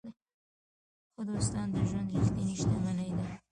ښه 1.13 1.21
دوستان 1.29 1.67
د 1.73 1.77
ژوند 1.89 2.11
ریښتینې 2.13 2.55
شتمني 2.59 3.09
ده. 3.17 3.25